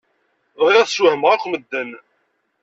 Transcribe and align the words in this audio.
Bɣiɣ 0.63 0.77
ad 0.81 0.87
sswehmeɣ 0.89 1.31
akk 1.31 1.45
medden. 1.47 1.89